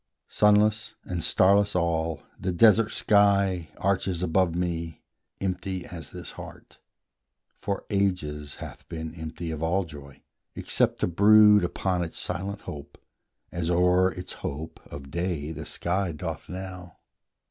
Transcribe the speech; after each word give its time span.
Sunless 0.29 0.95
and 1.03 1.23
starless 1.23 1.75
all, 1.75 2.23
the 2.39 2.51
desert 2.51 2.89
sky 2.89 3.69
Arches 3.77 4.23
above 4.23 4.55
me, 4.55 5.03
empty 5.39 5.85
as 5.85 6.09
this 6.09 6.31
heart 6.31 6.79
For 7.53 7.85
ages 7.91 8.55
hath 8.55 8.89
been 8.89 9.13
empty 9.13 9.51
of 9.51 9.61
all 9.61 9.83
joy, 9.83 10.23
Except 10.55 11.01
to 11.01 11.07
brood 11.07 11.63
upon 11.63 12.03
its 12.03 12.17
silent 12.17 12.61
hope, 12.61 12.97
As 13.51 13.69
o'er 13.69 14.11
its 14.13 14.33
hope 14.41 14.79
of 14.87 15.11
day 15.11 15.51
the 15.51 15.67
sky 15.67 16.11
doth 16.13 16.49
now. 16.49 16.97